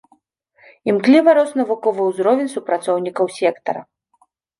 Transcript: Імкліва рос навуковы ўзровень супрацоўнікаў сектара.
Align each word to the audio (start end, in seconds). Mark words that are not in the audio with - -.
Імкліва 0.93 1.35
рос 1.37 1.51
навуковы 1.59 2.01
ўзровень 2.07 2.49
супрацоўнікаў 2.55 3.25
сектара. 3.39 3.81